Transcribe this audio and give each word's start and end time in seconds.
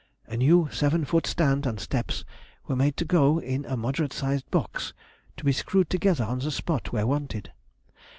A 0.25 0.35
new 0.35 0.67
seven 0.71 1.05
foot 1.05 1.27
stand 1.27 1.67
and 1.67 1.79
steps 1.79 2.25
were 2.65 2.75
made 2.75 2.97
to 2.97 3.05
go 3.05 3.37
in 3.39 3.65
a 3.65 3.77
moderate 3.77 4.13
sized 4.13 4.49
box, 4.49 4.93
to 5.37 5.43
be 5.45 5.51
screwed 5.51 5.91
together 5.91 6.23
on 6.25 6.39
the 6.39 6.49
spot 6.49 6.91
where 6.91 7.05
wanted. 7.05 7.51